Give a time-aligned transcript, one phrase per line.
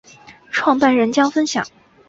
[0.49, 1.63] 创办人将分享